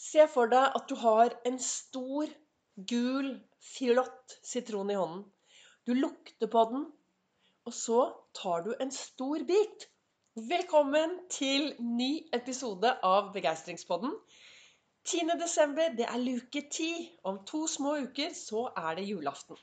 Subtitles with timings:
[0.00, 2.30] Se for deg at du har en stor,
[2.88, 3.26] gul,
[3.60, 5.26] flott sitron i hånden.
[5.84, 6.86] Du lukter på den,
[7.68, 7.98] og så
[8.38, 9.84] tar du en stor bit.
[10.48, 14.14] Velkommen til ny episode av Begeistringspodden.
[15.04, 15.34] 10.
[15.42, 16.88] desember, det er luke 10.
[17.28, 19.58] Om to små uker så er det julaften.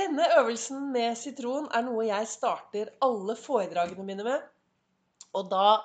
[0.00, 4.48] Denne øvelsen med sitron er noe jeg starter alle foredragene mine med.
[5.36, 5.76] Og da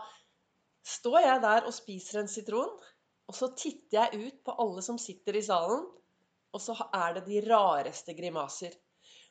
[0.88, 2.72] står jeg der og spiser en sitron.
[3.30, 5.83] Og så titter jeg ut på alle som sitter i salen,
[6.50, 8.74] og så er det de rareste grimaser.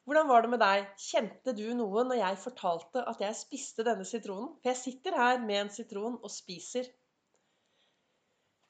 [0.07, 0.87] Hvordan var det med deg?
[1.03, 4.55] Kjente du noe når jeg fortalte at jeg spiste denne sitronen?
[4.63, 6.87] For jeg sitter her med en sitron og spiser.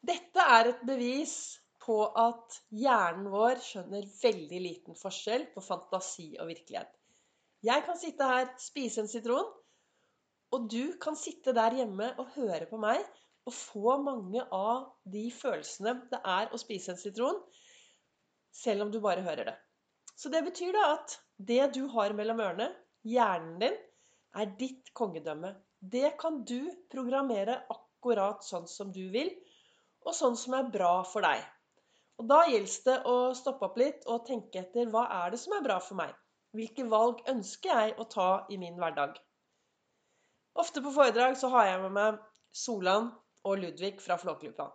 [0.08, 1.36] Dette er et bevis
[1.84, 6.90] på at hjernen vår skjønner veldig liten forskjell på fantasi og virkelighet.
[7.68, 9.46] Jeg kan sitte her, spise en sitron,
[10.56, 13.04] og du kan sitte der hjemme og høre på meg
[13.48, 17.40] å få mange av de følelsene det er å spise en sitron,
[18.54, 19.56] selv om du bare hører det.
[20.18, 21.18] Så det betyr da at
[21.50, 22.72] det du har mellom ørene,
[23.06, 23.76] hjernen din,
[24.38, 25.54] er ditt kongedømme.
[25.78, 29.30] Det kan du programmere akkurat sånn som du vil,
[30.06, 31.44] og sånn som er bra for deg.
[32.18, 35.54] Og Da gjelder det å stoppe opp litt og tenke etter hva er det som
[35.54, 36.10] er bra for meg?
[36.56, 39.14] Hvilke valg ønsker jeg å ta i min hverdag?
[40.58, 42.18] Ofte på foredrag så har jeg med meg
[42.50, 43.12] Solan
[43.44, 44.68] og Ludvig fra Flåklypa.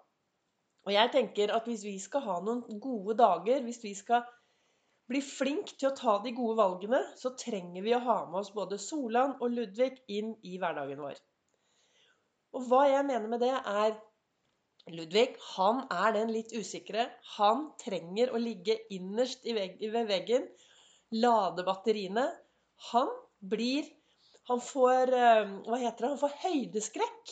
[0.83, 4.23] Og jeg tenker at hvis vi skal ha noen gode dager, hvis vi skal
[5.09, 8.53] bli flink til å ta de gode valgene, så trenger vi å ha med oss
[8.55, 11.19] både Solan og Ludvig inn i hverdagen vår.
[12.53, 13.95] Og hva jeg mener med det, er
[14.91, 17.07] Ludvig han er den litt usikre.
[17.37, 20.49] Han trenger å ligge innerst ved veggen,
[21.15, 22.27] lade batteriene.
[22.91, 23.91] Han blir
[24.51, 26.07] Han får eh, Hva heter det?
[26.11, 27.29] Han får høydeskrekk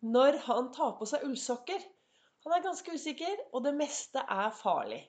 [0.00, 1.80] når han tar på seg ullsokker.
[2.44, 5.00] Han er ganske usikker, og det meste er farlig.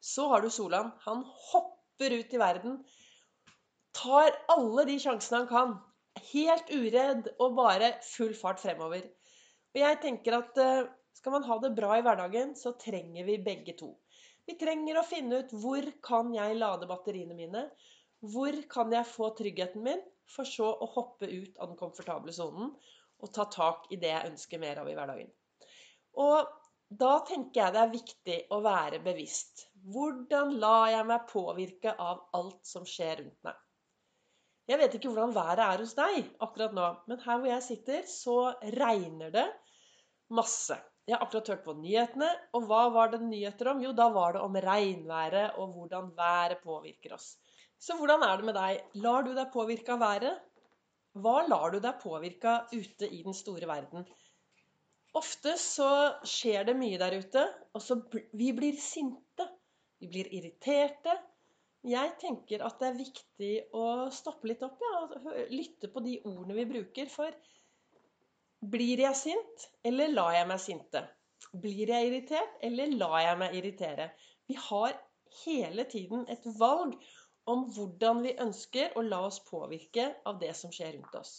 [0.00, 0.92] Så har du Solan.
[1.06, 2.80] Han hopper ut i verden.
[3.96, 5.74] Tar alle de sjansene han kan.
[6.30, 9.06] Helt uredd og bare full fart fremover.
[9.72, 13.40] Og jeg tenker at eh, skal man ha det bra i hverdagen, så trenger vi
[13.44, 13.94] begge to.
[14.48, 17.66] Vi trenger å finne ut hvor kan jeg lade batteriene mine?
[18.20, 20.00] Hvor kan jeg få tryggheten min?
[20.30, 22.72] For så å hoppe ut av den komfortable sonen
[23.20, 25.30] og ta tak i det jeg ønsker mer av i hverdagen.
[26.20, 26.50] Og
[26.90, 29.66] da tenker jeg det er viktig å være bevisst.
[29.94, 33.58] Hvordan lar jeg meg påvirke av alt som skjer rundt meg?
[34.70, 38.02] Jeg vet ikke hvordan været er hos deg akkurat nå, men her hvor jeg sitter,
[38.06, 38.36] så
[38.76, 39.46] regner det
[40.30, 40.76] masse.
[41.08, 43.80] Jeg har akkurat hørt på nyhetene, og hva var det nyheter om?
[43.82, 47.32] Jo, da var det om regnværet og hvordan været påvirker oss.
[47.80, 48.84] Så hvordan er det med deg?
[49.02, 50.38] Lar du deg påvirke av været?
[51.18, 54.04] Hva lar du deg påvirke ute i den store verden?
[55.18, 55.90] Ofte så
[56.22, 57.42] skjer det mye der ute,
[57.74, 57.96] og så
[58.38, 59.46] vi blir sinte.
[59.98, 61.16] Vi blir irriterte.
[61.90, 63.84] Jeg tenker at det er viktig å
[64.14, 67.10] stoppe litt opp ja, og lytte på de ordene vi bruker.
[67.10, 67.34] For
[68.70, 71.02] blir jeg sint, eller lar jeg meg sinte?
[71.50, 74.10] Blir jeg irritert, eller lar jeg meg irritere?
[74.46, 74.94] Vi har
[75.44, 76.94] hele tiden et valg
[77.50, 81.34] om hvordan vi ønsker å la oss påvirke av det som skjer rundt oss.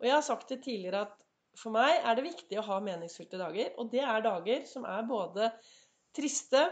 [0.00, 1.20] Og jeg har sagt det tidligere at
[1.60, 3.72] for meg er det viktig å ha meningsfylte dager.
[3.78, 5.50] Og det er dager som er både
[6.16, 6.64] triste,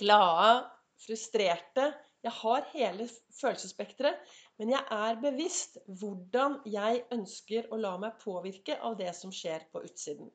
[0.00, 0.64] glade,
[1.00, 1.86] frustrerte.
[2.20, 3.06] Jeg har hele
[3.38, 4.18] følelsesspekteret.
[4.60, 9.64] Men jeg er bevisst hvordan jeg ønsker å la meg påvirke av det som skjer
[9.72, 10.28] på utsiden.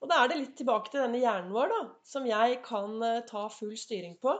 [0.00, 3.20] Og da er det litt tilbake til denne hjernen vår, da, som jeg kan eh,
[3.28, 4.32] ta full styring på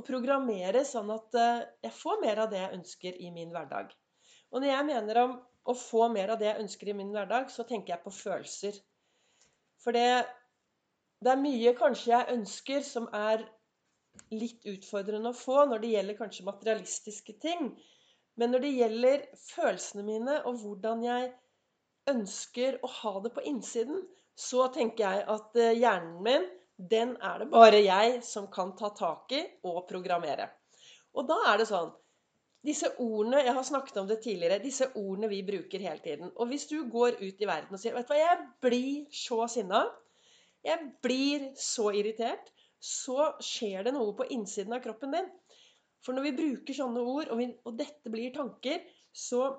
[0.00, 3.92] og programmere sånn at eh, jeg får mer av det jeg ønsker i min hverdag.
[4.50, 5.38] Og når jeg mener om
[5.70, 8.78] å få mer av det jeg ønsker i min hverdag, så tenker jeg på følelser.
[9.80, 10.24] For det,
[11.20, 13.44] det er mye kanskje jeg ønsker som er
[14.34, 17.70] litt utfordrende å få når det gjelder kanskje materialistiske ting.
[18.40, 21.30] Men når det gjelder følelsene mine og hvordan jeg
[22.10, 24.02] ønsker å ha det på innsiden,
[24.40, 26.48] så tenker jeg at eh, hjernen min
[26.88, 30.48] den er det bare jeg som kan ta tak i og programmere.
[31.12, 31.90] Og da er det sånn
[32.60, 34.60] Disse ordene Jeg har snakket om det tidligere.
[34.60, 36.28] Disse ordene vi bruker hele tiden.
[36.36, 39.46] Og hvis du går ut i verden og sier Vet du hva, jeg blir så
[39.48, 39.86] sinna.
[40.64, 42.52] Jeg blir så irritert.
[42.80, 45.32] Så skjer det noe på innsiden av kroppen din.
[46.04, 49.56] For når vi bruker sånne ord, og, vi, og dette blir tanker, så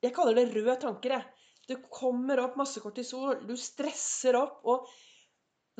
[0.00, 1.26] Jeg kaller det røde tanker, jeg.
[1.68, 3.42] Det kommer opp masse kortisol.
[3.46, 4.62] Du stresser opp.
[4.64, 4.86] og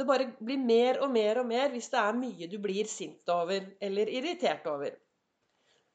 [0.00, 3.31] det bare blir mer og mer og mer hvis det er mye du blir sint
[3.32, 4.97] over eller irritert over.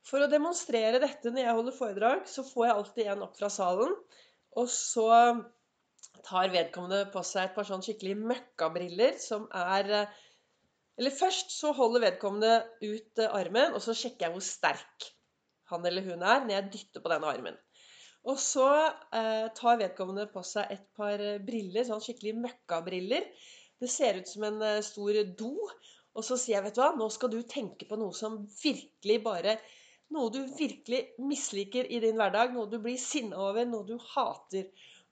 [0.06, 3.50] For å demonstrere dette når jeg holder foredrag, så får jeg alltid en opp fra
[3.50, 3.96] salen.
[4.56, 5.10] Og så
[6.26, 10.08] tar vedkommende på seg et par sånn skikkelig møkkabriller som er
[10.96, 15.08] Eller først så holder vedkommende ut eh, armen, og så sjekker jeg hvor sterk
[15.68, 17.58] han eller hun er når jeg dytter på denne armen.
[18.32, 18.70] Og så
[19.12, 23.28] eh, tar vedkommende på seg et par briller, sånn skikkelig møkkabriller.
[23.82, 25.54] Det ser ut som en eh, stor do.
[26.16, 29.24] Og så sier jeg, vet du hva, nå skal du tenke på noe som virkelig
[29.26, 29.58] bare
[30.14, 32.52] Noe du virkelig misliker i din hverdag.
[32.54, 33.66] Noe du blir sinna over.
[33.66, 34.68] Noe du hater.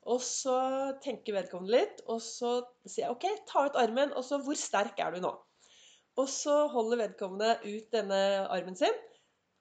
[0.05, 0.57] Og så
[1.01, 2.51] tenker vedkommende litt, og så
[2.83, 4.13] sier jeg OK, ta ut armen.
[4.13, 5.31] Og så hvor sterk er du nå?
[6.21, 8.21] Og så holder vedkommende ut denne
[8.53, 8.93] armen sin.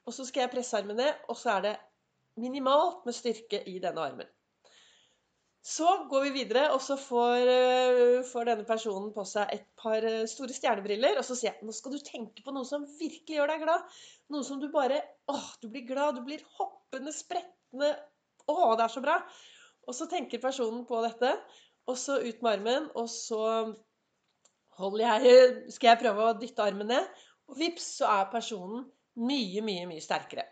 [0.04, 1.75] Og så skal jeg presse armen ned, og så er det
[2.43, 4.28] minimalt med styrke i denne armen.
[5.73, 10.05] Så går vi videre, og så får, eh, får, denne personen på seg et par
[10.05, 11.17] eh, store stjernebriller.
[11.21, 14.01] Og så sier jeg nå skal du tenke på noe som virkelig gjør deg glad.
[14.35, 15.01] Noe som du bare
[15.33, 17.93] åh, du blir glad, du blir hoppende, sprettende.
[18.51, 19.17] Å, det er så bra.
[19.89, 21.33] Og så tenker personen på dette,
[21.89, 23.43] og så ut med armen, og så
[24.99, 25.33] jeg,
[25.75, 28.85] skal jeg prøve å dytte armen ned, og vips, så er personen
[29.21, 30.47] mye, mye, mye sterkere.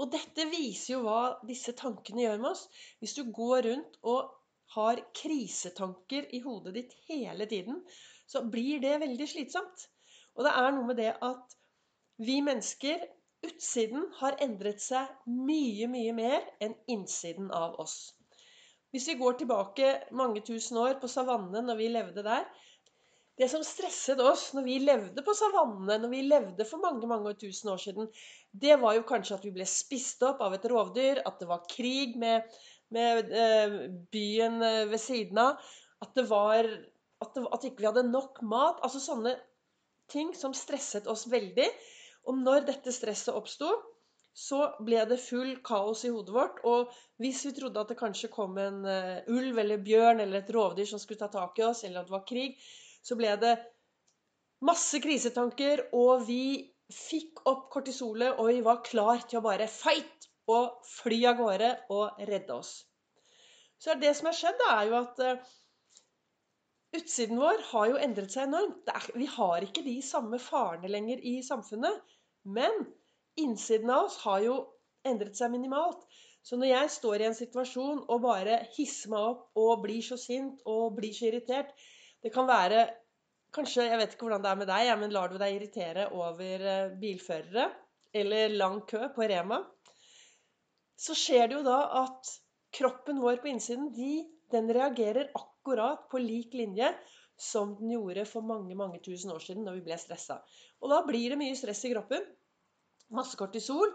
[0.00, 2.64] Og dette viser jo hva disse tankene gjør med oss.
[3.02, 4.32] Hvis du går rundt og
[4.74, 7.82] har krisetanker i hodet ditt hele tiden,
[8.26, 9.88] så blir det veldig slitsomt.
[10.36, 11.58] Og det er noe med det at
[12.22, 13.04] vi mennesker,
[13.42, 18.12] utsiden, har endret seg mye, mye mer enn innsiden av oss.
[18.92, 22.44] Hvis vi går tilbake mange tusen år på savannen når vi levde der
[23.40, 27.32] Det som stresset oss når vi levde på savannene, når vi levde for mange mange
[27.40, 28.10] tusen år siden,
[28.52, 31.64] det var jo kanskje at vi ble spist opp av et rovdyr, at det var
[31.72, 32.44] krig med,
[32.94, 33.78] med eh,
[34.12, 35.62] byen eh, ved siden av,
[36.02, 36.68] at det var
[37.22, 38.82] at, det, at ikke vi hadde nok mat.
[38.82, 39.36] Altså sånne
[40.12, 41.68] ting som stresset oss veldig.
[42.28, 43.70] Og når dette stresset oppsto,
[44.32, 46.60] så ble det full kaos i hodet vårt.
[46.68, 46.92] Og
[47.22, 50.88] hvis vi trodde at det kanskje kom en uh, ulv eller bjørn eller et rovdyr
[50.88, 52.56] som skulle ta tak i oss, eller at det var krig,
[53.04, 53.56] så ble det
[54.64, 56.42] masse krisetanker, og vi
[56.92, 61.72] fikk opp kortisolet, og vi var klar til å bare fight og fly av gårde
[61.94, 62.72] og redde oss.
[63.82, 65.52] Så det som har skjedd, er jo at uh,
[66.98, 68.90] utsiden vår har jo endret seg enormt.
[69.18, 72.02] Vi har ikke de samme farene lenger i samfunnet.
[72.42, 72.84] Men
[73.38, 74.58] innsiden av oss har jo
[75.08, 76.02] endret seg minimalt.
[76.42, 80.18] Så når jeg står i en situasjon og bare hisser meg opp og blir så
[80.18, 81.70] sint og blir så irritert
[82.22, 82.88] Det kan være
[83.54, 86.62] Kanskje, Jeg vet ikke hvordan det er med deg, men lar du deg irritere over
[86.72, 87.66] eh, bilførere
[88.16, 89.58] eller lang kø på Rema,
[91.02, 92.34] så skjer det jo da at
[92.72, 94.22] kroppen vår på innsiden de,
[94.52, 96.92] den reagerer akkurat på lik linje
[97.42, 100.38] som den gjorde for mange mange tusen år siden da vi ble stressa.
[100.82, 102.22] Og da blir det mye stress i kroppen
[103.16, 103.92] masse kortisol,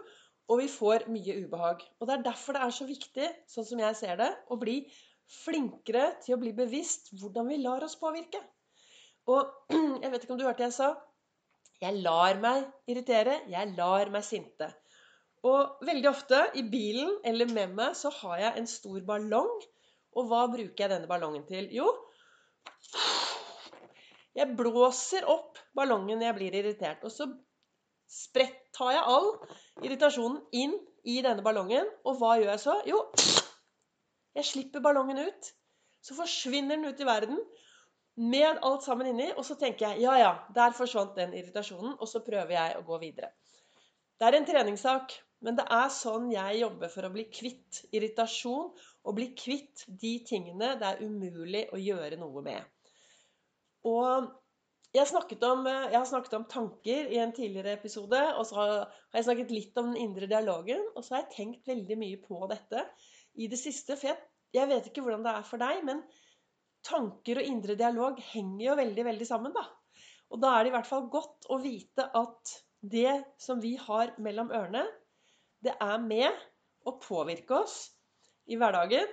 [0.48, 1.82] og vi får mye ubehag.
[2.00, 4.78] Og Det er derfor det er så viktig, sånn som jeg ser det, å bli
[5.28, 8.40] flinkere til å bli bevisst hvordan vi lar oss påvirke.
[9.28, 9.72] Og
[10.02, 10.94] jeg vet ikke om du hørte jeg sa
[11.78, 14.66] jeg lar meg irritere, jeg lar meg sinte.
[15.48, 19.50] Og veldig ofte i bilen eller med meg så har jeg en stor ballong.
[20.18, 21.68] Og hva bruker jeg denne ballongen til?
[21.72, 21.88] Jo,
[24.38, 27.04] jeg blåser opp ballongen når jeg blir irritert.
[27.06, 27.28] Og så
[28.08, 29.26] Sprett tar jeg all
[29.84, 30.72] irritasjonen inn
[31.04, 31.84] i denne ballongen.
[32.08, 32.76] Og hva gjør jeg så?
[32.88, 33.02] Jo,
[34.38, 35.50] jeg slipper ballongen ut.
[36.00, 37.36] Så forsvinner den ut i verden
[38.16, 39.28] med alt sammen inni.
[39.34, 41.98] Og så tenker jeg ja, ja, der forsvant den irritasjonen.
[41.98, 43.34] Og så prøver jeg å gå videre.
[44.18, 45.14] Det er en treningssak.
[45.46, 48.72] Men det er sånn jeg jobber for å bli kvitt irritasjon
[49.06, 52.64] og bli kvitt de tingene det er umulig å gjøre noe med.
[53.86, 54.26] Og
[54.96, 55.06] jeg,
[55.46, 59.54] om, jeg, har snakket om tanker i en tidligere episode, og så har jeg snakket
[59.54, 60.82] litt om den indre dialogen.
[60.96, 62.82] Og så har jeg tenkt veldig mye på dette
[63.38, 63.94] i det siste.
[63.94, 64.18] For jeg,
[64.58, 66.02] jeg vet ikke hvordan det er for deg, men
[66.88, 69.68] tanker og indre dialog henger jo veldig, veldig sammen, da.
[70.34, 74.14] Og da er det i hvert fall godt å vite at det som vi har
[74.22, 74.84] mellom ørene,
[75.64, 76.34] det er med
[76.86, 77.78] å påvirke oss
[78.46, 79.08] i hverdagen.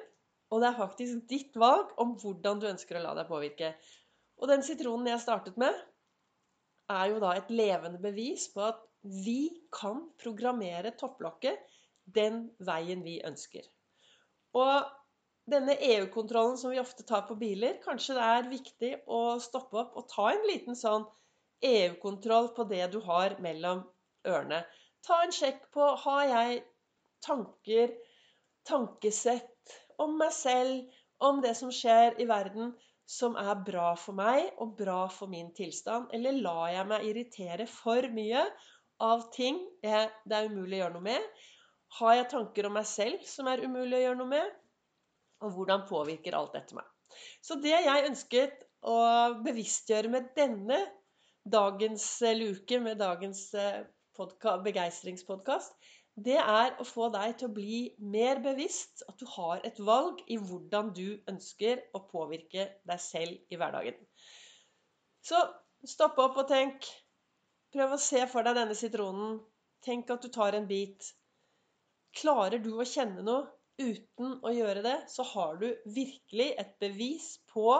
[0.53, 3.73] Og det er faktisk ditt valg om hvordan du ønsker å la deg påvirke.
[4.37, 5.73] Og den sitronen jeg startet med,
[6.91, 8.83] er jo da et levende bevis på at
[9.25, 11.65] vi kan programmere topplokket
[12.05, 13.65] den veien vi ønsker.
[14.55, 14.85] Og
[15.49, 19.97] denne EU-kontrollen som vi ofte tar på biler, kanskje det er viktig å stoppe opp
[19.99, 21.05] og ta en liten sånn
[21.63, 23.83] EU-kontroll på det du har mellom
[24.27, 24.63] ørene.
[25.05, 26.61] Ta en sjekk på har jeg
[27.25, 27.93] tanker,
[28.67, 30.85] tankesett om meg selv,
[31.23, 32.73] om det som skjer i verden,
[33.05, 36.09] som er bra for meg og bra for min tilstand?
[36.13, 38.41] Eller lar jeg meg irritere for mye
[39.05, 41.29] av ting jeg, det er umulig å gjøre noe med?
[41.99, 44.53] Har jeg tanker om meg selv som er umulig å gjøre noe med?
[45.45, 46.87] Og hvordan påvirker alt dette meg?
[47.43, 48.97] Så det jeg ønsket å
[49.45, 50.81] bevisstgjøre med denne
[51.45, 53.83] dagens eh, luke, med dagens eh,
[54.65, 55.75] begeistringspodkast,
[56.15, 60.21] det er å få deg til å bli mer bevisst, at du har et valg
[60.31, 63.97] i hvordan du ønsker å påvirke deg selv i hverdagen.
[65.25, 65.41] Så
[65.83, 66.87] stopp opp og tenk.
[67.75, 69.41] Prøv å se for deg denne sitronen.
[69.83, 71.11] Tenk at du tar en bit.
[72.15, 73.43] Klarer du å kjenne noe
[73.75, 77.75] uten å gjøre det, så har du virkelig et bevis på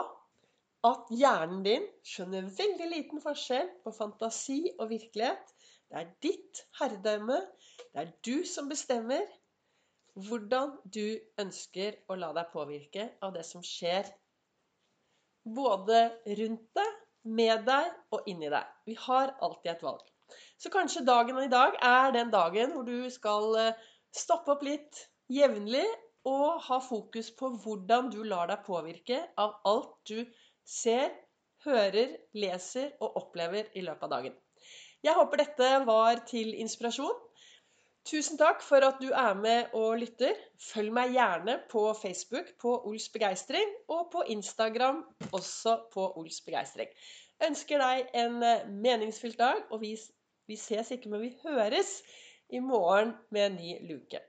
[0.86, 5.54] at hjernen din skjønner veldig liten forskjell på fantasi og virkelighet.
[5.90, 7.40] Det er ditt herredømme.
[7.92, 9.24] Det er du som bestemmer
[10.26, 14.08] hvordan du ønsker å la deg påvirke av det som skjer
[15.56, 16.06] både
[16.38, 16.94] rundt deg,
[17.26, 18.66] med deg og inni deg.
[18.86, 20.02] Vi har alltid et valg.
[20.58, 25.02] Så kanskje dagen i dag er den dagen hvor du skal eh, stoppe opp litt
[25.30, 25.86] jevnlig
[26.26, 30.22] og ha fokus på hvordan du lar deg påvirke av alt du
[30.66, 31.14] ser,
[31.64, 34.34] hører, leser og opplever i løpet av dagen.
[35.06, 37.22] Jeg håper dette var til inspirasjon.
[38.06, 40.34] Tusen takk for at du er med og lytter.
[40.62, 46.92] Følg meg gjerne på Facebook på Ols begeistring, og på Instagram også på Ols begeistring.
[47.46, 48.38] Ønsker deg en
[48.82, 49.96] meningsfylt dag, og vi,
[50.46, 51.98] vi ses ikke, men vi høres
[52.48, 54.22] i morgen med en ny luke.